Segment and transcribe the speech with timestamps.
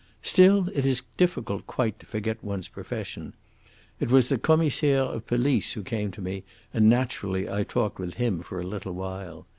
[0.23, 3.35] Still it is difficult quite to forget one's profession.
[3.99, 6.43] It was the Commissaire of Police who came to me,
[6.73, 9.45] and naturally I talked with him for a little while.